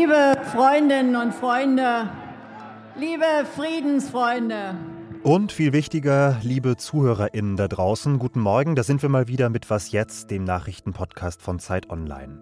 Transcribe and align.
Liebe 0.00 0.32
Freundinnen 0.50 1.14
und 1.14 1.34
Freunde, 1.34 2.08
liebe 2.96 3.44
Friedensfreunde. 3.54 4.74
Und 5.22 5.52
viel 5.52 5.74
wichtiger, 5.74 6.38
liebe 6.42 6.78
ZuhörerInnen 6.78 7.58
da 7.58 7.68
draußen, 7.68 8.18
guten 8.18 8.40
Morgen. 8.40 8.74
Da 8.74 8.82
sind 8.82 9.02
wir 9.02 9.10
mal 9.10 9.28
wieder 9.28 9.50
mit 9.50 9.68
Was 9.68 9.92
Jetzt, 9.92 10.30
dem 10.30 10.44
Nachrichtenpodcast 10.44 11.42
von 11.42 11.58
Zeit 11.58 11.90
Online. 11.90 12.40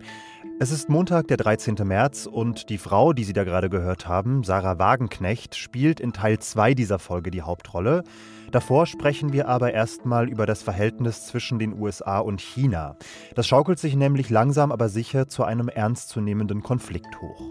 Es 0.61 0.71
ist 0.71 0.89
Montag, 0.89 1.27
der 1.27 1.39
13. 1.39 1.75
März 1.83 2.27
und 2.27 2.71
die 2.71 2.79
Frau, 2.79 3.13
die 3.13 3.25
Sie 3.25 3.33
da 3.33 3.43
gerade 3.43 3.69
gehört 3.69 4.07
haben, 4.07 4.45
Sarah 4.45 4.79
Wagenknecht, 4.79 5.57
spielt 5.57 5.99
in 5.99 6.13
Teil 6.13 6.39
2 6.39 6.75
dieser 6.75 7.01
Folge 7.01 7.33
die 7.33 7.43
Hauptrolle. 7.43 8.05
Davor 8.53 8.87
sprechen 8.87 9.33
wir 9.33 9.49
aber 9.49 9.75
erstmal 9.75 10.29
über 10.29 10.47
das 10.47 10.63
Verhältnis 10.63 11.27
zwischen 11.27 11.59
den 11.59 11.77
USA 11.77 12.21
und 12.21 12.41
China. 12.41 12.97
Das 13.35 13.49
schaukelt 13.49 13.81
sich 13.81 13.97
nämlich 13.97 14.31
langsam 14.31 14.71
aber 14.71 14.89
sicher 14.89 15.27
zu 15.27 15.43
einem 15.43 15.69
ernstzunehmenden 15.69 16.63
Konflikt 16.63 17.21
hoch. 17.21 17.43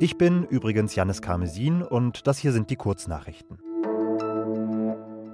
Ich 0.00 0.18
bin 0.18 0.42
übrigens 0.42 0.96
Janis 0.96 1.22
Karmesin 1.22 1.82
und 1.82 2.26
das 2.26 2.38
hier 2.38 2.52
sind 2.52 2.70
die 2.70 2.76
Kurznachrichten. 2.76 3.63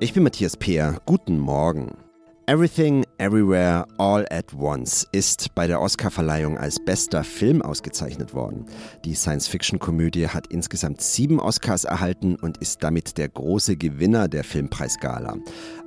Ich 0.02 0.14
bin 0.14 0.22
Matthias 0.22 0.56
Peer. 0.56 0.96
Guten 1.04 1.38
Morgen. 1.38 1.92
Everything, 2.46 3.04
Everywhere, 3.18 3.86
All 3.98 4.24
at 4.30 4.54
Once 4.54 5.06
ist 5.12 5.54
bei 5.54 5.66
der 5.66 5.78
Oscarverleihung 5.82 6.56
als 6.56 6.82
bester 6.82 7.22
Film 7.22 7.60
ausgezeichnet 7.60 8.32
worden. 8.32 8.64
Die 9.04 9.14
Science-Fiction-Komödie 9.14 10.28
hat 10.28 10.46
insgesamt 10.46 11.02
sieben 11.02 11.38
Oscars 11.38 11.84
erhalten 11.84 12.36
und 12.36 12.56
ist 12.56 12.82
damit 12.82 13.18
der 13.18 13.28
große 13.28 13.76
Gewinner 13.76 14.26
der 14.26 14.42
Filmpreisgala. 14.42 15.36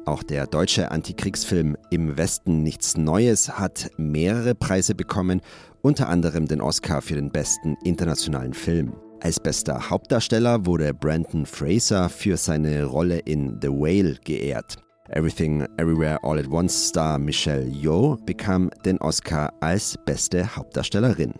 Auch 0.05 0.22
der 0.22 0.45
deutsche 0.45 0.91
Antikriegsfilm 0.91 1.75
Im 1.89 2.16
Westen 2.16 2.61
nichts 2.61 2.95
Neues 2.95 3.58
hat 3.58 3.89
mehrere 3.98 4.53
Preise 4.53 4.94
bekommen, 4.94 5.41
unter 5.81 6.08
anderem 6.08 6.48
den 6.48 6.61
Oscar 6.61 7.02
für 7.02 7.16
den 7.16 7.31
besten 7.31 7.77
internationalen 7.83 8.53
Film. 8.53 8.94
Als 9.23 9.39
bester 9.39 9.89
Hauptdarsteller 9.89 10.66
wurde 10.66 10.93
Brandon 10.93 11.45
Fraser 11.45 12.09
für 12.09 12.35
seine 12.35 12.83
Rolle 12.83 13.19
in 13.19 13.57
The 13.61 13.69
Whale 13.69 14.17
geehrt. 14.25 14.75
Everything 15.11 15.65
Everywhere 15.77 16.21
All 16.23 16.38
at 16.39 16.49
Once 16.49 16.89
Star 16.89 17.17
Michelle 17.17 17.65
Yeoh 17.65 18.17
bekam 18.25 18.69
den 18.83 18.97
Oscar 18.97 19.53
als 19.61 19.97
beste 20.05 20.53
Hauptdarstellerin. 20.57 21.35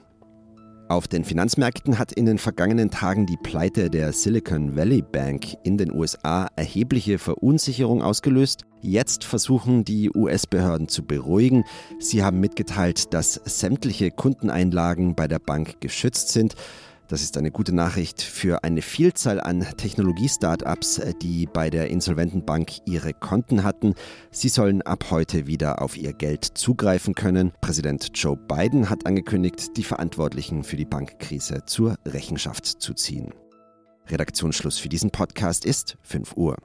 Auf 0.88 1.10
den 1.10 1.26
Finanzmärkten 1.26 2.00
hat 2.00 2.14
in 2.14 2.26
den 2.26 2.38
vergangenen 2.38 2.90
Tagen 2.90 3.26
die 3.26 3.38
Pleite 3.44 3.90
der 3.90 4.14
Silicon 4.14 4.78
Valley 4.78 5.02
Bank 5.02 5.54
in 5.64 5.78
den 5.78 5.92
USA 5.92 6.48
erhebliche 6.56 7.18
Verunsicherung 7.18 8.02
ausgelöst. 8.02 8.64
Jetzt 8.80 9.26
versuchen 9.26 9.84
die 9.84 10.10
US-Behörden 10.16 10.88
zu 10.88 11.04
beruhigen. 11.04 11.66
Sie 12.00 12.24
haben 12.24 12.40
mitgeteilt, 12.40 13.14
dass 13.14 13.42
sämtliche 13.44 14.10
Kundeneinlagen 14.10 15.16
bei 15.16 15.28
der 15.28 15.40
Bank 15.40 15.82
geschützt 15.82 16.30
sind. 16.30 16.56
Das 17.14 17.22
ist 17.22 17.38
eine 17.38 17.52
gute 17.52 17.76
Nachricht 17.76 18.24
für 18.24 18.64
eine 18.64 18.82
Vielzahl 18.82 19.40
an 19.40 19.62
Technologie-Startups, 19.78 21.00
die 21.22 21.46
bei 21.46 21.70
der 21.70 21.92
insolventen 21.92 22.44
Bank 22.44 22.72
ihre 22.88 23.14
Konten 23.14 23.64
hatten. 23.64 23.94
Sie 24.32 24.50
sollen 24.50 24.82
ab 24.82 25.12
heute 25.12 25.46
wieder 25.46 25.84
auf 25.84 25.96
ihr 25.96 26.14
Geld 26.14 26.44
zugreifen 26.44 27.14
können. 27.14 27.52
Präsident 27.62 28.10
Joe 28.16 28.36
Biden 28.36 28.90
hat 28.90 29.06
angekündigt, 29.06 29.78
die 29.78 29.84
Verantwortlichen 29.84 30.64
für 30.64 30.76
die 30.76 30.86
Bankkrise 30.86 31.62
zur 31.68 31.98
Rechenschaft 32.04 32.66
zu 32.66 32.96
ziehen. 32.96 33.32
Redaktionsschluss 34.08 34.80
für 34.80 34.90
diesen 34.90 35.12
Podcast 35.12 35.66
ist 35.66 36.00
5 36.02 36.36
Uhr. 36.36 36.58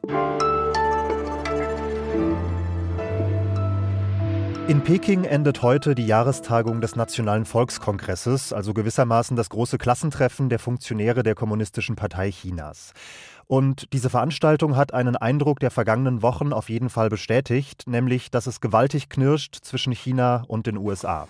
In 4.69 4.85
Peking 4.85 5.25
endet 5.25 5.63
heute 5.63 5.95
die 5.95 6.07
Jahrestagung 6.07 6.83
des 6.83 6.95
Nationalen 6.95 7.47
Volkskongresses, 7.47 8.53
also 8.53 8.75
gewissermaßen 8.75 9.35
das 9.35 9.49
große 9.49 9.79
Klassentreffen 9.79 10.51
der 10.51 10.59
Funktionäre 10.59 11.23
der 11.23 11.35
Kommunistischen 11.35 11.97
Partei 11.97 12.31
Chinas. 12.31 12.93
Und 13.47 13.91
diese 13.95 14.11
Veranstaltung 14.11 14.77
hat 14.77 14.93
einen 14.93 15.17
Eindruck 15.17 15.59
der 15.61 15.71
vergangenen 15.71 16.21
Wochen 16.21 16.53
auf 16.53 16.69
jeden 16.69 16.91
Fall 16.91 17.09
bestätigt, 17.09 17.85
nämlich 17.87 18.31
dass 18.31 18.47
es 18.47 18.61
gewaltig 18.61 19.09
knirscht 19.09 19.57
zwischen 19.63 19.95
China 19.95 20.45
und 20.49 20.67
den 20.67 20.77
USA. 20.77 21.27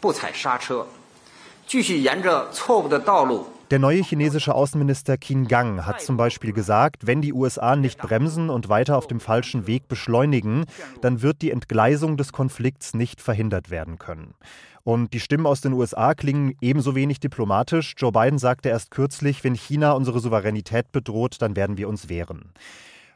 Der 3.70 3.78
neue 3.78 4.02
chinesische 4.02 4.54
Außenminister 4.54 5.18
Qin 5.18 5.46
Gang 5.46 5.84
hat 5.84 6.00
zum 6.00 6.16
Beispiel 6.16 6.54
gesagt, 6.54 7.06
wenn 7.06 7.20
die 7.20 7.34
USA 7.34 7.76
nicht 7.76 7.98
bremsen 7.98 8.48
und 8.48 8.70
weiter 8.70 8.96
auf 8.96 9.06
dem 9.06 9.20
falschen 9.20 9.66
Weg 9.66 9.86
beschleunigen, 9.86 10.64
dann 11.02 11.20
wird 11.20 11.42
die 11.42 11.50
Entgleisung 11.50 12.16
des 12.16 12.32
Konflikts 12.32 12.94
nicht 12.94 13.20
verhindert 13.20 13.68
werden 13.68 13.98
können. 13.98 14.32
Und 14.82 15.12
die 15.12 15.20
Stimmen 15.20 15.46
aus 15.46 15.60
den 15.60 15.74
USA 15.74 16.14
klingen 16.14 16.54
ebenso 16.62 16.94
wenig 16.94 17.20
diplomatisch. 17.20 17.92
Joe 17.98 18.12
Biden 18.12 18.38
sagte 18.38 18.70
erst 18.70 18.90
kürzlich, 18.90 19.44
wenn 19.44 19.54
China 19.54 19.92
unsere 19.92 20.20
Souveränität 20.20 20.90
bedroht, 20.90 21.36
dann 21.40 21.54
werden 21.54 21.76
wir 21.76 21.90
uns 21.90 22.08
wehren. 22.08 22.52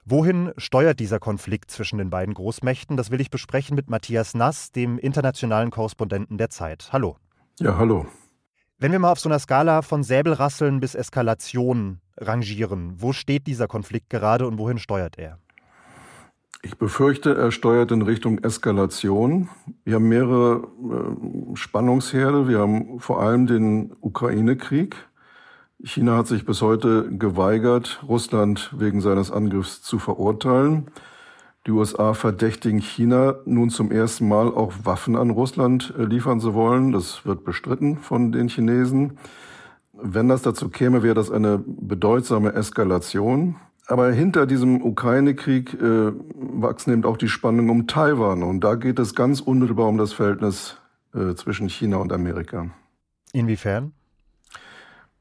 Wohin 0.04 0.52
steuert 0.58 1.00
dieser 1.00 1.20
Konflikt 1.20 1.70
zwischen 1.70 1.96
den 1.96 2.10
beiden 2.10 2.34
Großmächten? 2.34 2.98
Das 2.98 3.10
will 3.10 3.22
ich 3.22 3.30
besprechen 3.30 3.76
mit 3.76 3.88
Matthias 3.88 4.34
Nass, 4.34 4.72
dem 4.72 4.98
internationalen 4.98 5.70
Korrespondenten 5.70 6.36
der 6.36 6.50
Zeit. 6.50 6.91
Hallo. 6.92 7.16
Ja, 7.58 7.78
hallo. 7.78 8.06
Wenn 8.82 8.91
wir 8.91 8.98
mal 8.98 9.12
auf 9.12 9.20
so 9.20 9.28
einer 9.28 9.38
Skala 9.38 9.82
von 9.82 10.03
Säbelrasseln 10.03 10.81
bis 10.81 10.97
Eskalation 10.97 12.00
rangieren, 12.16 12.94
wo 12.97 13.12
steht 13.12 13.47
dieser 13.47 13.69
Konflikt 13.69 14.10
gerade 14.10 14.44
und 14.44 14.59
wohin 14.59 14.78
steuert 14.78 15.20
er? 15.20 15.38
Ich 16.62 16.76
befürchte, 16.76 17.32
er 17.37 17.53
steuert 17.53 17.92
in 17.92 18.03
Richtung 18.03 18.38
Eskalation. 18.38 19.48
Wir 19.84 19.94
haben 19.94 20.09
mehrere 20.09 20.66
äh, 20.66 21.54
Spannungsherde. 21.56 22.48
Wir 22.48 22.59
haben 22.59 22.98
vor 22.98 23.22
allem 23.22 23.47
den 23.47 23.92
Ukraine-Krieg. 24.00 24.97
China 25.84 26.16
hat 26.16 26.26
sich 26.26 26.44
bis 26.44 26.60
heute 26.60 27.09
geweigert, 27.16 28.03
Russland 28.09 28.75
wegen 28.76 29.00
seines 29.00 29.31
Angriffs 29.31 29.82
zu 29.82 30.00
verurteilen. 30.00 30.91
Die 31.66 31.70
USA 31.70 32.12
verdächtigen 32.14 32.80
China 32.80 33.36
nun 33.44 33.70
zum 33.70 33.92
ersten 33.92 34.26
Mal 34.26 34.48
auch 34.48 34.72
Waffen 34.82 35.16
an 35.16 35.30
Russland 35.30 35.94
äh, 35.96 36.02
liefern 36.02 36.40
zu 36.40 36.54
wollen. 36.54 36.90
Das 36.90 37.24
wird 37.24 37.44
bestritten 37.44 37.98
von 37.98 38.32
den 38.32 38.48
Chinesen. 38.48 39.18
Wenn 39.92 40.28
das 40.28 40.42
dazu 40.42 40.68
käme, 40.68 41.04
wäre 41.04 41.14
das 41.14 41.30
eine 41.30 41.62
bedeutsame 41.64 42.54
Eskalation. 42.54 43.56
Aber 43.86 44.10
hinter 44.10 44.46
diesem 44.46 44.82
Ukraine-Krieg 44.82 45.74
äh, 45.74 46.12
wachsen 46.34 46.92
eben 46.92 47.04
auch 47.04 47.16
die 47.16 47.28
Spannungen 47.28 47.70
um 47.70 47.86
Taiwan. 47.86 48.42
Und 48.42 48.64
da 48.64 48.74
geht 48.74 48.98
es 48.98 49.14
ganz 49.14 49.40
unmittelbar 49.40 49.86
um 49.86 49.98
das 49.98 50.12
Verhältnis 50.12 50.78
äh, 51.14 51.34
zwischen 51.34 51.68
China 51.68 51.98
und 51.98 52.12
Amerika. 52.12 52.70
Inwiefern? 53.32 53.92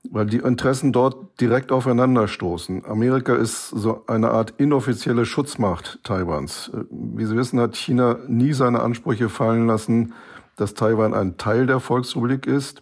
Weil 0.09 0.25
die 0.25 0.37
Interessen 0.37 0.91
dort 0.91 1.39
direkt 1.39 1.71
aufeinanderstoßen. 1.71 2.85
Amerika 2.85 3.35
ist 3.35 3.69
so 3.69 4.03
eine 4.07 4.31
Art 4.31 4.53
inoffizielle 4.57 5.25
Schutzmacht 5.25 5.99
Taiwans. 6.03 6.71
Wie 6.89 7.25
Sie 7.25 7.35
wissen, 7.35 7.59
hat 7.59 7.75
China 7.75 8.17
nie 8.27 8.53
seine 8.53 8.81
Ansprüche 8.81 9.29
fallen 9.29 9.67
lassen, 9.67 10.13
dass 10.55 10.73
Taiwan 10.73 11.13
ein 11.13 11.37
Teil 11.37 11.65
der 11.65 11.79
Volksrepublik 11.79 12.45
ist. 12.47 12.81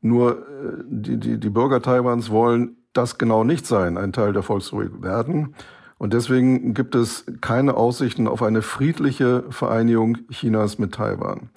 Nur 0.00 0.38
äh, 0.38 0.82
die, 0.88 1.18
die, 1.18 1.38
die 1.38 1.50
Bürger 1.50 1.82
Taiwans 1.82 2.30
wollen 2.30 2.76
das 2.92 3.18
genau 3.18 3.44
nicht 3.44 3.66
sein, 3.66 3.98
ein 3.98 4.12
Teil 4.12 4.32
der 4.32 4.42
Volksrepublik 4.42 5.02
werden. 5.02 5.54
Und 5.98 6.14
deswegen 6.14 6.72
gibt 6.72 6.94
es 6.94 7.26
keine 7.42 7.74
Aussichten 7.74 8.26
auf 8.26 8.42
eine 8.42 8.62
friedliche 8.62 9.44
Vereinigung 9.50 10.16
Chinas 10.30 10.78
mit 10.78 10.94
Taiwan. 10.94 11.50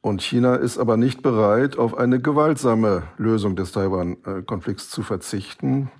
Und 0.00 0.22
China 0.22 0.54
ist 0.54 0.78
aber 0.78 0.96
nicht 0.96 1.22
bereit, 1.22 1.76
auf 1.76 1.96
eine 1.98 2.20
gewaltsame 2.20 3.02
Lösung 3.16 3.56
des 3.56 3.72
Taiwan-Konflikts 3.72 4.90
zu 4.90 5.02
verzichten. 5.02 5.90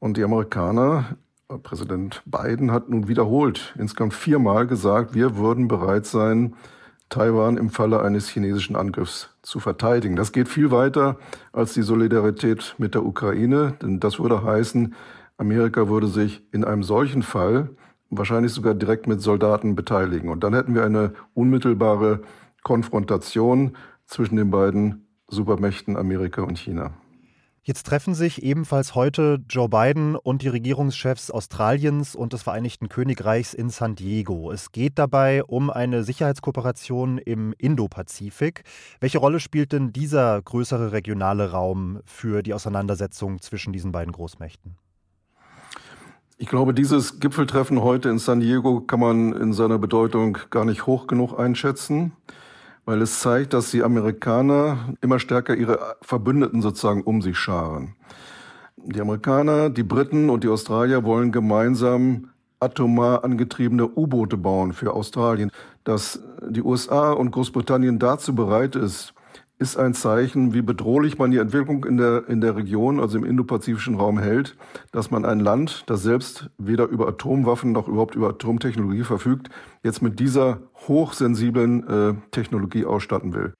Und 0.00 0.16
die 0.16 0.24
Amerikaner, 0.24 1.16
Präsident 1.62 2.22
Biden 2.26 2.72
hat 2.72 2.88
nun 2.88 3.08
wiederholt, 3.08 3.74
insgesamt 3.78 4.14
viermal 4.14 4.66
gesagt, 4.66 5.14
wir 5.14 5.36
würden 5.36 5.68
bereit 5.68 6.06
sein, 6.06 6.54
Taiwan 7.08 7.56
im 7.56 7.70
Falle 7.70 8.00
eines 8.02 8.28
chinesischen 8.28 8.76
Angriffs 8.76 9.30
zu 9.42 9.58
verteidigen. 9.58 10.14
Das 10.14 10.30
geht 10.30 10.48
viel 10.48 10.70
weiter 10.70 11.18
als 11.52 11.74
die 11.74 11.82
Solidarität 11.82 12.76
mit 12.78 12.94
der 12.94 13.04
Ukraine, 13.04 13.74
denn 13.82 13.98
das 13.98 14.20
würde 14.20 14.44
heißen, 14.44 14.94
Amerika 15.36 15.88
würde 15.88 16.06
sich 16.06 16.46
in 16.52 16.64
einem 16.64 16.84
solchen 16.84 17.22
Fall 17.22 17.70
wahrscheinlich 18.10 18.52
sogar 18.52 18.74
direkt 18.74 19.06
mit 19.06 19.20
Soldaten 19.20 19.74
beteiligen. 19.74 20.30
Und 20.30 20.44
dann 20.44 20.54
hätten 20.54 20.74
wir 20.74 20.84
eine 20.84 21.12
unmittelbare 21.34 22.20
Konfrontation 22.62 23.76
zwischen 24.06 24.36
den 24.36 24.50
beiden 24.50 25.06
Supermächten 25.28 25.96
Amerika 25.96 26.42
und 26.42 26.58
China. 26.58 26.92
Jetzt 27.62 27.86
treffen 27.86 28.14
sich 28.14 28.42
ebenfalls 28.42 28.94
heute 28.94 29.38
Joe 29.48 29.68
Biden 29.68 30.16
und 30.16 30.40
die 30.40 30.48
Regierungschefs 30.48 31.30
Australiens 31.30 32.16
und 32.16 32.32
des 32.32 32.42
Vereinigten 32.42 32.88
Königreichs 32.88 33.52
in 33.52 33.68
San 33.68 33.94
Diego. 33.94 34.50
Es 34.50 34.72
geht 34.72 34.98
dabei 34.98 35.44
um 35.44 35.68
eine 35.68 36.02
Sicherheitskooperation 36.02 37.18
im 37.18 37.54
Indopazifik. 37.58 38.64
Welche 38.98 39.18
Rolle 39.18 39.40
spielt 39.40 39.72
denn 39.72 39.92
dieser 39.92 40.40
größere 40.40 40.92
regionale 40.92 41.50
Raum 41.50 42.00
für 42.06 42.42
die 42.42 42.54
Auseinandersetzung 42.54 43.42
zwischen 43.42 43.74
diesen 43.74 43.92
beiden 43.92 44.12
Großmächten? 44.12 44.76
Ich 46.38 46.48
glaube, 46.48 46.72
dieses 46.72 47.20
Gipfeltreffen 47.20 47.82
heute 47.82 48.08
in 48.08 48.18
San 48.18 48.40
Diego 48.40 48.80
kann 48.80 49.00
man 49.00 49.34
in 49.34 49.52
seiner 49.52 49.78
Bedeutung 49.78 50.38
gar 50.48 50.64
nicht 50.64 50.86
hoch 50.86 51.06
genug 51.06 51.38
einschätzen 51.38 52.12
weil 52.90 53.02
es 53.02 53.20
zeigt, 53.20 53.52
dass 53.52 53.70
die 53.70 53.84
Amerikaner 53.84 54.96
immer 55.00 55.20
stärker 55.20 55.54
ihre 55.54 55.94
Verbündeten 56.02 56.60
sozusagen 56.60 57.02
um 57.02 57.22
sich 57.22 57.38
scharen. 57.38 57.94
Die 58.78 59.00
Amerikaner, 59.00 59.70
die 59.70 59.84
Briten 59.84 60.28
und 60.28 60.42
die 60.42 60.48
Australier 60.48 61.04
wollen 61.04 61.30
gemeinsam 61.30 62.30
atomar 62.58 63.22
angetriebene 63.22 63.86
U-Boote 63.86 64.36
bauen 64.36 64.72
für 64.72 64.92
Australien. 64.92 65.52
Dass 65.84 66.20
die 66.44 66.62
USA 66.62 67.12
und 67.12 67.30
Großbritannien 67.30 68.00
dazu 68.00 68.34
bereit 68.34 68.74
ist, 68.74 69.14
ist 69.60 69.76
ein 69.76 69.92
Zeichen, 69.92 70.54
wie 70.54 70.62
bedrohlich 70.62 71.18
man 71.18 71.30
die 71.30 71.36
Entwicklung 71.36 71.84
in 71.84 71.98
der, 71.98 72.26
in 72.28 72.40
der 72.40 72.56
Region, 72.56 72.98
also 72.98 73.18
im 73.18 73.24
indopazifischen 73.24 73.94
Raum 73.96 74.18
hält, 74.18 74.56
dass 74.90 75.10
man 75.10 75.26
ein 75.26 75.38
Land, 75.38 75.84
das 75.86 76.02
selbst 76.02 76.50
weder 76.56 76.86
über 76.86 77.06
Atomwaffen 77.08 77.72
noch 77.72 77.86
überhaupt 77.86 78.14
über 78.14 78.30
Atomtechnologie 78.30 79.04
verfügt, 79.04 79.50
jetzt 79.82 80.00
mit 80.00 80.18
dieser 80.18 80.62
hochsensiblen 80.88 81.86
äh, 81.86 82.14
Technologie 82.30 82.86
ausstatten 82.86 83.34
will. 83.34 83.52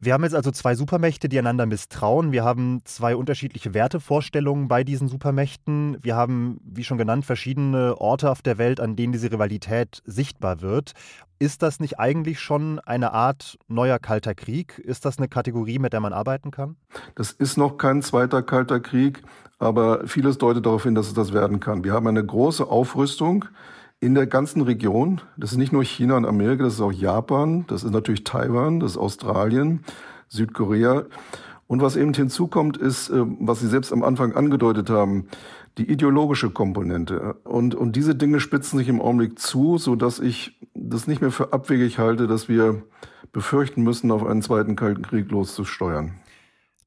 Wir 0.00 0.14
haben 0.14 0.22
jetzt 0.22 0.36
also 0.36 0.52
zwei 0.52 0.76
Supermächte, 0.76 1.28
die 1.28 1.40
einander 1.40 1.66
misstrauen. 1.66 2.30
Wir 2.30 2.44
haben 2.44 2.82
zwei 2.84 3.16
unterschiedliche 3.16 3.74
Wertevorstellungen 3.74 4.68
bei 4.68 4.84
diesen 4.84 5.08
Supermächten. 5.08 5.96
Wir 6.00 6.14
haben, 6.14 6.60
wie 6.62 6.84
schon 6.84 6.98
genannt, 6.98 7.24
verschiedene 7.24 8.00
Orte 8.00 8.30
auf 8.30 8.40
der 8.40 8.58
Welt, 8.58 8.78
an 8.78 8.94
denen 8.94 9.12
diese 9.12 9.32
Rivalität 9.32 10.00
sichtbar 10.04 10.60
wird. 10.60 10.92
Ist 11.40 11.62
das 11.62 11.80
nicht 11.80 11.98
eigentlich 11.98 12.38
schon 12.38 12.78
eine 12.78 13.12
Art 13.12 13.58
neuer 13.66 13.98
kalter 13.98 14.36
Krieg? 14.36 14.78
Ist 14.78 15.04
das 15.04 15.18
eine 15.18 15.26
Kategorie, 15.26 15.80
mit 15.80 15.92
der 15.92 16.00
man 16.00 16.12
arbeiten 16.12 16.52
kann? 16.52 16.76
Das 17.16 17.32
ist 17.32 17.56
noch 17.56 17.76
kein 17.76 18.00
zweiter 18.00 18.42
kalter 18.42 18.78
Krieg, 18.78 19.22
aber 19.58 20.06
vieles 20.06 20.38
deutet 20.38 20.64
darauf 20.64 20.84
hin, 20.84 20.94
dass 20.94 21.08
es 21.08 21.14
das 21.14 21.32
werden 21.32 21.58
kann. 21.58 21.82
Wir 21.82 21.92
haben 21.92 22.06
eine 22.06 22.24
große 22.24 22.64
Aufrüstung 22.64 23.46
in 24.00 24.14
der 24.14 24.26
ganzen 24.26 24.62
Region. 24.62 25.20
Das 25.36 25.52
ist 25.52 25.58
nicht 25.58 25.72
nur 25.72 25.84
China 25.84 26.16
und 26.16 26.24
Amerika, 26.24 26.64
das 26.64 26.74
ist 26.74 26.80
auch 26.80 26.92
Japan, 26.92 27.64
das 27.68 27.84
ist 27.84 27.92
natürlich 27.92 28.24
Taiwan, 28.24 28.80
das 28.80 28.92
ist 28.92 28.98
Australien, 28.98 29.84
Südkorea. 30.28 31.04
Und 31.66 31.82
was 31.82 31.96
eben 31.96 32.14
hinzukommt, 32.14 32.76
ist, 32.76 33.10
äh, 33.10 33.24
was 33.40 33.60
Sie 33.60 33.68
selbst 33.68 33.92
am 33.92 34.02
Anfang 34.02 34.34
angedeutet 34.34 34.88
haben, 34.88 35.28
die 35.76 35.90
ideologische 35.90 36.50
Komponente. 36.50 37.34
Und, 37.44 37.74
und 37.74 37.94
diese 37.94 38.14
Dinge 38.14 38.40
spitzen 38.40 38.78
sich 38.78 38.88
im 38.88 39.00
Augenblick 39.00 39.38
zu, 39.38 39.78
so 39.78 39.94
dass 39.94 40.18
ich 40.18 40.58
das 40.74 41.06
nicht 41.06 41.20
mehr 41.20 41.30
für 41.30 41.52
abwegig 41.52 41.98
halte, 41.98 42.26
dass 42.26 42.48
wir 42.48 42.82
befürchten 43.32 43.82
müssen, 43.82 44.10
auf 44.10 44.26
einen 44.26 44.42
zweiten 44.42 44.76
Kalten 44.76 45.02
Krieg 45.02 45.30
loszusteuern. 45.30 46.14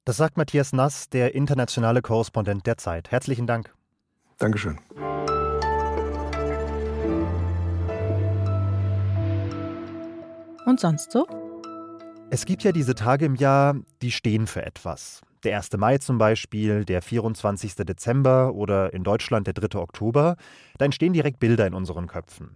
Das 0.04 0.18
sagt 0.18 0.36
Matthias 0.36 0.74
Nass, 0.74 1.10
der 1.10 1.36
internationale 1.36 2.02
Korrespondent 2.02 2.66
der 2.66 2.78
Zeit. 2.78 3.12
Herzlichen 3.12 3.46
Dank. 3.46 3.72
Dankeschön. 4.40 4.80
Und 10.72 10.80
sonst 10.80 11.12
so? 11.12 11.28
Es 12.30 12.46
gibt 12.46 12.64
ja 12.64 12.72
diese 12.72 12.96
Tage 12.96 13.26
im 13.26 13.36
Jahr, 13.36 13.76
die 14.02 14.10
stehen 14.10 14.48
für 14.48 14.66
etwas. 14.66 15.20
Der 15.44 15.58
1. 15.58 15.74
Mai 15.74 15.98
zum 15.98 16.18
Beispiel, 16.18 16.86
der 16.86 17.02
24. 17.02 17.76
Dezember 17.76 18.54
oder 18.54 18.94
in 18.94 19.04
Deutschland 19.04 19.48
der 19.48 19.54
3. 19.54 19.78
Oktober. 19.78 20.38
Da 20.78 20.86
entstehen 20.86 21.12
direkt 21.12 21.42
Bilder 21.42 21.68
in 21.68 21.74
unseren 21.74 22.08
Köpfen. 22.08 22.56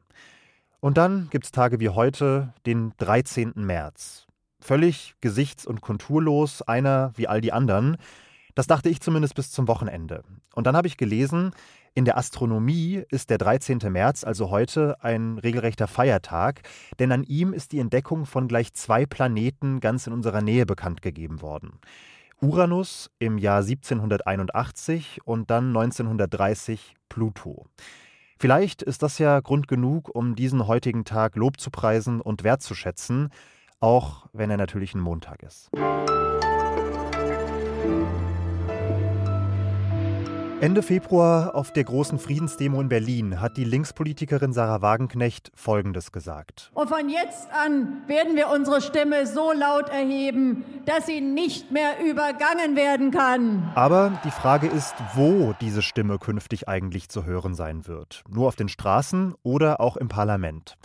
Und 0.80 0.98
dann 0.98 1.28
gibt 1.30 1.44
es 1.44 1.52
Tage 1.52 1.82
wie 1.82 1.90
heute, 1.90 2.54
den 2.66 2.94
13. 3.00 3.52
März. 3.56 4.28
Völlig 4.62 5.16
gesichts- 5.20 5.66
und 5.66 5.82
konturlos, 5.82 6.62
einer 6.62 7.12
wie 7.18 7.28
all 7.28 7.42
die 7.42 7.52
anderen. 7.52 7.98
Das 8.54 8.68
dachte 8.68 8.88
ich 8.88 9.02
zumindest 9.02 9.36
bis 9.36 9.52
zum 9.52 9.68
Wochenende. 9.68 10.24
Und 10.54 10.68
dann 10.68 10.78
habe 10.78 10.88
ich 10.88 10.96
gelesen, 10.96 11.52
in 11.96 12.04
der 12.04 12.18
Astronomie 12.18 13.04
ist 13.10 13.30
der 13.30 13.38
13. 13.38 13.80
März, 13.90 14.26
also 14.26 14.50
heute, 14.50 14.98
ein 15.02 15.38
regelrechter 15.38 15.88
Feiertag, 15.88 16.62
denn 17.00 17.14
an 17.14 17.24
ihm 17.24 17.54
ist 17.54 17.72
die 17.72 17.80
Entdeckung 17.80 18.26
von 18.26 18.50
gleich 18.50 18.74
zwei 18.74 19.06
Planeten 19.06 19.80
ganz 19.80 20.06
in 20.06 20.12
unserer 20.12 20.42
Nähe 20.42 20.66
bekannt 20.66 21.02
gegeben 21.02 21.42
worden. 21.42 21.80
Uranus 22.42 23.10
im 23.18 23.38
Jahr 23.38 23.62
1781 23.62 25.22
und 25.24 25.50
dann 25.50 25.70
1930 25.70 26.96
Pluto. 27.08 27.66
Vielleicht 28.38 28.82
ist 28.82 29.02
das 29.02 29.18
ja 29.18 29.40
Grund 29.40 29.70
genug, 29.70 30.14
um 30.14 30.36
diesen 30.36 30.68
heutigen 30.68 31.06
Tag 31.06 31.38
Lob 31.38 31.62
zu 31.62 31.72
preisen 31.72 32.20
und 32.20 32.44
wertzuschätzen, 32.44 33.30
auch 33.80 34.28
wenn 34.34 34.52
er 34.52 34.58
natürlich 34.58 34.94
ein 34.96 35.00
Montag 35.00 35.44
ist. 35.44 35.72
Ende 40.62 40.82
Februar 40.82 41.54
auf 41.54 41.74
der 41.74 41.84
großen 41.84 42.18
Friedensdemo 42.18 42.80
in 42.80 42.88
Berlin 42.88 43.42
hat 43.42 43.58
die 43.58 43.66
Linkspolitikerin 43.66 44.54
Sarah 44.54 44.82
Wagenknecht 44.82 45.52
Folgendes 45.54 46.14
gesagt. 46.14 46.72
Und 46.74 46.88
von 46.88 47.10
jetzt 47.10 47.50
an 47.52 48.02
werden 48.08 48.38
wir 48.38 48.48
unsere 48.48 48.82
Stimme 48.82 49.28
so 49.28 49.52
laut 49.52 49.90
erheben, 49.90 50.64
dass 50.86 51.08
sie 51.08 51.20
nicht 51.20 51.72
mehr 51.72 52.00
übergangen 52.00 52.78
werden 52.78 53.12
kann. 53.12 53.70
Aber 53.76 54.18
die 54.24 54.32
Frage 54.32 54.68
ist, 54.68 54.96
wo 55.14 55.54
diese 55.60 55.82
Stimme 55.82 56.20
künftig 56.20 56.70
eigentlich 56.70 57.10
zu 57.10 57.26
hören 57.26 57.54
sein 57.54 57.86
wird. 57.86 58.24
Nur 58.30 58.48
auf 58.48 58.56
den 58.56 58.70
Straßen 58.70 59.36
oder 59.44 59.82
auch 59.82 59.98
im 59.98 60.08
Parlament. 60.08 60.78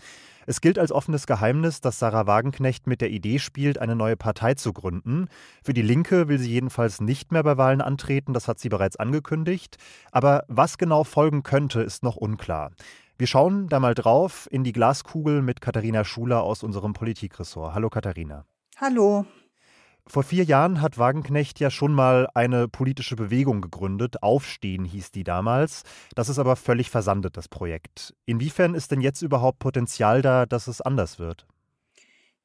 Es 0.46 0.60
gilt 0.60 0.78
als 0.78 0.92
offenes 0.92 1.26
Geheimnis, 1.26 1.80
dass 1.80 1.98
Sarah 1.98 2.26
Wagenknecht 2.26 2.86
mit 2.86 3.00
der 3.00 3.10
Idee 3.10 3.38
spielt, 3.38 3.78
eine 3.78 3.96
neue 3.96 4.16
Partei 4.16 4.54
zu 4.54 4.72
gründen. 4.72 5.28
Für 5.62 5.74
die 5.74 5.82
Linke 5.82 6.28
will 6.28 6.38
sie 6.38 6.50
jedenfalls 6.50 7.00
nicht 7.00 7.32
mehr 7.32 7.42
bei 7.42 7.56
Wahlen 7.56 7.80
antreten, 7.80 8.32
das 8.32 8.48
hat 8.48 8.58
sie 8.58 8.68
bereits 8.68 8.96
angekündigt. 8.96 9.76
Aber 10.12 10.44
was 10.48 10.78
genau 10.78 11.04
folgen 11.04 11.42
könnte, 11.42 11.82
ist 11.82 12.02
noch 12.02 12.16
unklar. 12.16 12.70
Wir 13.18 13.26
schauen 13.26 13.68
da 13.68 13.80
mal 13.80 13.94
drauf 13.94 14.48
in 14.50 14.64
die 14.64 14.72
Glaskugel 14.72 15.42
mit 15.42 15.60
Katharina 15.60 16.04
Schuler 16.04 16.42
aus 16.42 16.62
unserem 16.62 16.94
Politikressort. 16.94 17.74
Hallo 17.74 17.90
Katharina. 17.90 18.46
Hallo. 18.78 19.26
Vor 20.10 20.24
vier 20.24 20.42
Jahren 20.42 20.82
hat 20.82 20.98
Wagenknecht 20.98 21.60
ja 21.60 21.70
schon 21.70 21.94
mal 21.94 22.26
eine 22.34 22.66
politische 22.66 23.14
Bewegung 23.14 23.60
gegründet. 23.60 24.24
Aufstehen 24.24 24.84
hieß 24.84 25.12
die 25.12 25.22
damals. 25.22 25.84
Das 26.16 26.28
ist 26.28 26.40
aber 26.40 26.56
völlig 26.56 26.90
versandet, 26.90 27.36
das 27.36 27.46
Projekt. 27.46 28.12
Inwiefern 28.26 28.74
ist 28.74 28.90
denn 28.90 29.02
jetzt 29.02 29.22
überhaupt 29.22 29.60
Potenzial 29.60 30.20
da, 30.20 30.46
dass 30.46 30.66
es 30.66 30.80
anders 30.80 31.20
wird? 31.20 31.46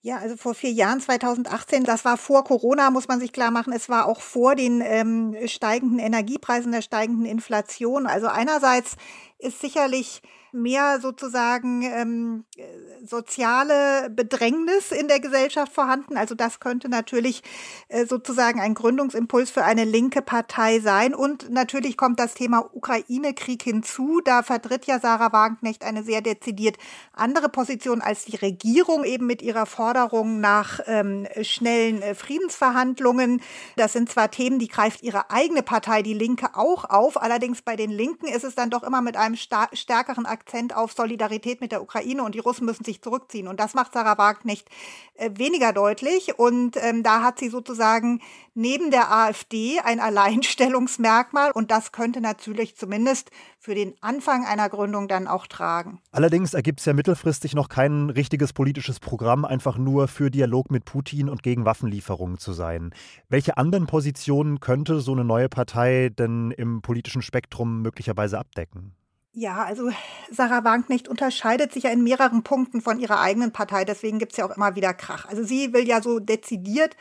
Ja, 0.02 0.18
also 0.18 0.38
vor 0.38 0.54
vier 0.54 0.70
Jahren, 0.70 1.02
2018, 1.02 1.86
das 1.86 2.06
war 2.06 2.18
vor 2.18 2.44
Corona, 2.44 2.92
muss 2.92 3.08
man 3.08 3.20
sich 3.20 3.34
klar 3.34 3.50
machen. 3.50 3.74
Es 3.74 3.90
war 3.90 4.06
auch 4.06 4.22
vor 4.22 4.54
den 4.54 4.82
ähm, 4.86 5.36
steigenden 5.48 5.98
Energiepreisen, 5.98 6.72
der 6.72 6.84
steigenden 6.84 7.26
Inflation. 7.26 8.06
Also 8.06 8.28
einerseits 8.28 8.96
ist 9.40 9.60
sicherlich 9.60 10.22
mehr 10.56 11.00
sozusagen 11.02 11.84
ähm, 11.84 12.46
soziale 13.04 14.10
Bedrängnis 14.10 14.92
in 14.92 15.08
der 15.08 15.20
Gesellschaft 15.20 15.74
vorhanden. 15.74 16.18
Also 16.18 16.34
das 16.34 16.60
könnte 16.60 16.90
natürlich 16.90 17.44
äh, 17.90 18.06
sozusagen 18.06 18.60
ein 18.60 18.74
Gründungsimpuls 18.74 19.52
für 19.52 19.64
eine 19.64 19.84
linke 19.84 20.22
Partei 20.22 20.80
sein. 20.80 21.14
Und 21.14 21.52
natürlich 21.52 21.98
kommt 21.98 22.20
das 22.20 22.34
Thema 22.34 22.70
Ukraine-Krieg 22.74 23.62
hinzu. 23.62 24.22
Da 24.24 24.42
vertritt 24.42 24.86
ja 24.86 25.00
Sarah 25.00 25.34
Wagenknecht 25.34 25.84
eine 25.84 26.04
sehr 26.04 26.22
dezidiert 26.22 26.78
andere 27.14 27.50
Position 27.50 28.02
als 28.02 28.26
die 28.26 28.38
Regierung 28.38 29.04
eben 29.04 29.28
mit 29.28 29.42
ihrer 29.42 29.66
Forderung 29.66 30.40
nach 30.40 30.80
ähm, 30.88 31.28
schnellen 31.42 32.02
äh, 32.02 32.16
Friedensverhandlungen. 32.16 33.42
Das 33.76 33.94
sind 33.94 34.10
zwar 34.10 34.32
Themen, 34.32 34.60
die 34.60 34.70
greift 34.70 35.04
ihre 35.04 35.30
eigene 35.30 35.64
Partei, 35.64 36.02
die 36.02 36.14
Linke, 36.14 36.56
auch 36.56 36.86
auf. 36.86 37.22
Allerdings 37.22 37.62
bei 37.62 37.76
den 37.76 37.92
Linken 37.92 38.28
ist 38.28 38.46
es 38.46 38.56
dann 38.56 38.70
doch 38.70 38.84
immer 38.84 39.02
mit 39.02 39.18
einem 39.18 39.36
stärkeren 39.36 40.26
Akzent 40.26 40.45
auf 40.76 40.94
Solidarität 40.94 41.62
mit 41.62 41.72
der 41.72 41.82
Ukraine 41.82 42.24
und 42.24 42.36
die 42.36 42.40
Russen 42.40 42.66
müssen 42.66 42.86
sich 42.86 43.02
zurückziehen. 43.02 43.48
Und 43.48 43.60
das 43.60 43.74
macht 43.74 43.94
Sarah 43.94 44.18
Wagenknecht 44.18 44.70
äh, 45.16 45.32
weniger 45.36 45.74
deutlich. 45.74 46.38
Und 46.38 46.78
ähm, 46.78 47.04
da 47.04 47.22
hat 47.22 47.40
sie 47.40 47.50
sozusagen 47.50 48.22
neben 48.54 48.92
der 48.92 49.12
AfD 49.12 49.80
ein 49.80 50.00
Alleinstellungsmerkmal. 50.06 51.52
Und 51.52 51.72
das 51.72 51.92
könnte 51.92 52.22
natürlich 52.22 52.76
zumindest 52.76 53.32
für 53.60 53.76
den 53.76 53.96
Anfang 54.02 54.46
einer 54.46 54.70
Gründung 54.70 55.08
dann 55.08 55.28
auch 55.28 55.48
tragen. 55.48 56.00
Allerdings 56.12 56.54
ergibt 56.54 56.80
es 56.80 56.86
ja 56.86 56.94
mittelfristig 56.94 57.56
noch 57.56 57.68
kein 57.68 58.10
richtiges 58.10 58.54
politisches 58.54 59.00
Programm, 59.00 59.44
einfach 59.44 59.78
nur 59.78 60.08
für 60.08 60.30
Dialog 60.30 60.70
mit 60.70 60.86
Putin 60.86 61.30
und 61.30 61.42
gegen 61.44 61.66
Waffenlieferungen 61.66 62.38
zu 62.38 62.54
sein. 62.54 62.94
Welche 63.28 63.58
anderen 63.58 63.88
Positionen 63.88 64.60
könnte 64.60 65.00
so 65.02 65.12
eine 65.12 65.26
neue 65.26 65.50
Partei 65.50 66.10
denn 66.10 66.52
im 66.52 66.82
politischen 66.82 67.22
Spektrum 67.24 67.82
möglicherweise 67.82 68.38
abdecken? 68.38 68.96
Ja, 69.38 69.66
also 69.66 69.92
Sarah 70.32 70.64
Wagenknecht 70.64 71.10
unterscheidet 71.10 71.74
sich 71.74 71.84
ja 71.84 71.90
in 71.90 72.04
mehreren 72.04 72.44
Punkten 72.44 72.80
von 72.80 73.00
ihrer 73.00 73.20
eigenen 73.20 73.52
Partei. 73.52 73.84
Deswegen 73.84 74.18
gibt 74.18 74.32
es 74.32 74.38
ja 74.38 74.46
auch 74.46 74.56
immer 74.56 74.78
wieder 74.78 74.94
Krach. 74.94 75.26
Also 75.26 75.44
sie 75.44 75.74
will 75.74 75.86
ja 75.86 76.02
so 76.02 76.20
dezidiert 76.20 76.96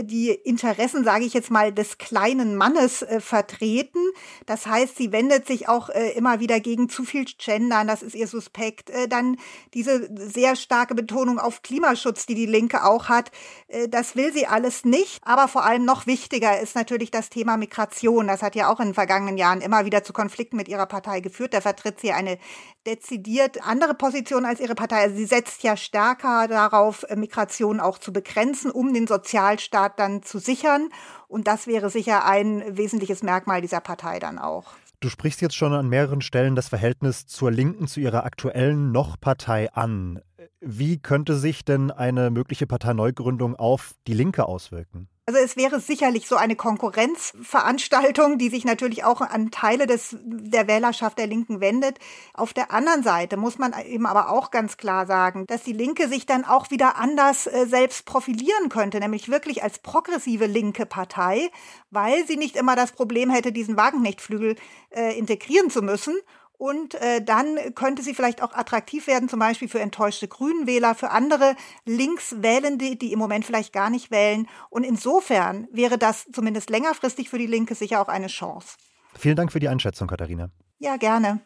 die 0.00 0.30
Interessen, 0.30 1.04
sage 1.04 1.24
ich 1.24 1.34
jetzt 1.34 1.50
mal, 1.50 1.72
des 1.72 1.98
kleinen 1.98 2.56
Mannes 2.56 3.02
äh, 3.02 3.20
vertreten. 3.20 4.00
Das 4.46 4.66
heißt, 4.66 4.96
sie 4.96 5.12
wendet 5.12 5.46
sich 5.46 5.68
auch 5.68 5.90
äh, 5.90 6.12
immer 6.12 6.40
wieder 6.40 6.60
gegen 6.60 6.88
zu 6.88 7.04
viel 7.04 7.24
Gendern, 7.24 7.86
das 7.86 8.02
ist 8.02 8.14
ihr 8.14 8.26
suspekt. 8.26 8.90
Äh, 8.90 9.08
dann 9.08 9.36
diese 9.74 10.08
sehr 10.16 10.56
starke 10.56 10.94
Betonung 10.94 11.38
auf 11.38 11.62
Klimaschutz, 11.62 12.26
die 12.26 12.34
die 12.34 12.46
Linke 12.46 12.84
auch 12.84 13.08
hat, 13.08 13.30
äh, 13.68 13.88
das 13.88 14.16
will 14.16 14.32
sie 14.32 14.46
alles 14.46 14.84
nicht. 14.84 15.20
Aber 15.22 15.48
vor 15.48 15.64
allem 15.64 15.84
noch 15.84 16.06
wichtiger 16.06 16.60
ist 16.60 16.74
natürlich 16.74 17.10
das 17.10 17.28
Thema 17.28 17.56
Migration. 17.56 18.28
Das 18.28 18.42
hat 18.42 18.54
ja 18.54 18.72
auch 18.72 18.80
in 18.80 18.88
den 18.88 18.94
vergangenen 18.94 19.36
Jahren 19.36 19.60
immer 19.60 19.84
wieder 19.84 20.02
zu 20.02 20.12
Konflikten 20.12 20.56
mit 20.56 20.68
ihrer 20.68 20.86
Partei 20.86 21.20
geführt. 21.20 21.54
Da 21.54 21.60
vertritt 21.60 22.00
sie 22.00 22.12
eine 22.12 22.38
dezidiert 22.86 23.64
andere 23.66 23.94
Position 23.94 24.44
als 24.44 24.60
ihre 24.60 24.74
Partei. 24.74 25.02
Also 25.02 25.16
sie 25.16 25.26
setzt 25.26 25.62
ja 25.62 25.76
stärker 25.76 26.48
darauf, 26.48 27.04
äh, 27.04 27.16
Migration 27.16 27.80
auch 27.80 27.98
zu 27.98 28.12
begrenzen, 28.12 28.70
um 28.70 28.94
den 28.94 29.06
Sozialstaat 29.06 29.81
dann 29.88 30.22
zu 30.22 30.38
sichern. 30.38 30.88
Und 31.28 31.46
das 31.46 31.66
wäre 31.66 31.90
sicher 31.90 32.24
ein 32.24 32.64
wesentliches 32.76 33.22
Merkmal 33.22 33.60
dieser 33.60 33.80
Partei 33.80 34.18
dann 34.18 34.38
auch. 34.38 34.72
Du 35.00 35.08
sprichst 35.08 35.40
jetzt 35.40 35.56
schon 35.56 35.72
an 35.72 35.88
mehreren 35.88 36.20
Stellen 36.20 36.54
das 36.54 36.68
Verhältnis 36.68 37.26
zur 37.26 37.50
Linken 37.50 37.88
zu 37.88 37.98
ihrer 37.98 38.24
aktuellen 38.24 38.92
Noch-Partei 38.92 39.72
an. 39.72 40.20
Wie 40.60 40.98
könnte 40.98 41.36
sich 41.36 41.64
denn 41.64 41.90
eine 41.90 42.30
mögliche 42.30 42.66
Parteineugründung 42.66 43.56
auf 43.56 43.94
die 44.06 44.14
Linke 44.14 44.46
auswirken? 44.46 45.08
Also 45.24 45.38
es 45.38 45.56
wäre 45.56 45.78
sicherlich 45.78 46.26
so 46.26 46.34
eine 46.34 46.56
Konkurrenzveranstaltung, 46.56 48.38
die 48.38 48.48
sich 48.48 48.64
natürlich 48.64 49.04
auch 49.04 49.20
an 49.20 49.52
Teile 49.52 49.86
des, 49.86 50.16
der 50.20 50.66
Wählerschaft 50.66 51.16
der 51.16 51.28
Linken 51.28 51.60
wendet. 51.60 51.98
Auf 52.34 52.52
der 52.52 52.72
anderen 52.72 53.04
Seite 53.04 53.36
muss 53.36 53.56
man 53.56 53.72
eben 53.86 54.06
aber 54.06 54.30
auch 54.30 54.50
ganz 54.50 54.76
klar 54.76 55.06
sagen, 55.06 55.46
dass 55.46 55.62
die 55.62 55.72
Linke 55.72 56.08
sich 56.08 56.26
dann 56.26 56.44
auch 56.44 56.72
wieder 56.72 56.96
anders 56.96 57.46
äh, 57.46 57.66
selbst 57.66 58.04
profilieren 58.04 58.68
könnte, 58.68 58.98
nämlich 58.98 59.28
wirklich 59.28 59.62
als 59.62 59.78
progressive 59.78 60.46
linke 60.46 60.86
Partei, 60.86 61.50
weil 61.90 62.26
sie 62.26 62.36
nicht 62.36 62.56
immer 62.56 62.74
das 62.74 62.90
Problem 62.90 63.30
hätte, 63.30 63.52
diesen 63.52 63.76
Wagenknechtflügel 63.76 64.56
äh, 64.90 65.16
integrieren 65.16 65.70
zu 65.70 65.82
müssen 65.82 66.16
und 66.62 66.94
äh, 66.94 67.20
dann 67.20 67.56
könnte 67.74 68.02
sie 68.02 68.14
vielleicht 68.14 68.40
auch 68.40 68.54
attraktiv 68.54 69.08
werden, 69.08 69.28
zum 69.28 69.40
Beispiel 69.40 69.66
für 69.66 69.80
enttäuschte 69.80 70.28
Grünenwähler, 70.28 70.94
für 70.94 71.10
andere 71.10 71.56
Linkswählende, 71.86 72.94
die 72.94 73.12
im 73.12 73.18
Moment 73.18 73.44
vielleicht 73.44 73.72
gar 73.72 73.90
nicht 73.90 74.12
wählen. 74.12 74.46
Und 74.70 74.84
insofern 74.84 75.66
wäre 75.72 75.98
das 75.98 76.24
zumindest 76.32 76.70
längerfristig 76.70 77.30
für 77.30 77.38
die 77.38 77.48
Linke 77.48 77.74
sicher 77.74 78.00
auch 78.00 78.06
eine 78.06 78.28
Chance. 78.28 78.76
Vielen 79.18 79.34
Dank 79.34 79.50
für 79.50 79.58
die 79.58 79.68
Einschätzung, 79.68 80.06
Katharina. 80.06 80.50
Ja, 80.78 80.98
gerne. 80.98 81.40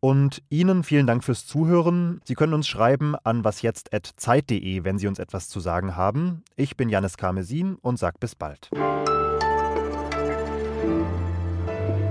Und 0.00 0.42
Ihnen 0.48 0.82
vielen 0.82 1.06
Dank 1.06 1.24
fürs 1.24 1.46
Zuhören. 1.46 2.22
Sie 2.24 2.34
können 2.34 2.54
uns 2.54 2.66
schreiben 2.66 3.16
an 3.24 3.44
wasjetzt.zeit.de, 3.44 4.82
wenn 4.82 4.96
Sie 4.96 5.08
uns 5.08 5.18
etwas 5.18 5.50
zu 5.50 5.60
sagen 5.60 5.94
haben. 5.94 6.42
Ich 6.56 6.74
bin 6.74 6.88
Janis 6.88 7.18
Karmesin 7.18 7.74
und 7.74 7.98
sage 7.98 8.16
bis 8.18 8.34
bald. 8.34 8.70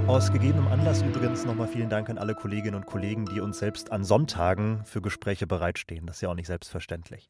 Aus 0.07 0.31
gegebenem 0.31 0.69
Anlass 0.69 1.01
übrigens 1.01 1.43
nochmal 1.43 1.67
vielen 1.67 1.89
Dank 1.89 2.09
an 2.09 2.17
alle 2.17 2.33
Kolleginnen 2.33 2.75
und 2.75 2.85
Kollegen, 2.85 3.25
die 3.25 3.41
uns 3.41 3.59
selbst 3.59 3.91
an 3.91 4.05
Sonntagen 4.05 4.85
für 4.85 5.01
Gespräche 5.01 5.47
bereitstehen. 5.47 6.05
Das 6.07 6.17
ist 6.17 6.21
ja 6.21 6.29
auch 6.29 6.33
nicht 6.33 6.47
selbstverständlich. 6.47 7.29